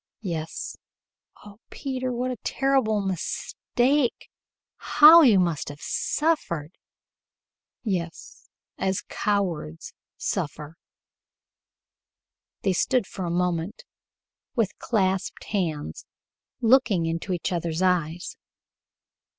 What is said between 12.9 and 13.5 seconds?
for a